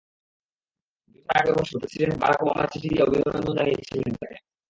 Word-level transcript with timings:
দুই 1.03 1.13
বছর 1.15 1.35
আগে 1.37 1.49
অবশ্য 1.53 1.73
প্রেসিডেন্ট 1.81 2.15
বারাক 2.21 2.39
ওবামা 2.41 2.65
চিঠি 2.71 2.87
দিয়ে 2.89 3.03
অভিনন্দন 3.03 3.53
জানিয়েছিলেন 3.57 4.13
তাঁকে। 4.13 4.37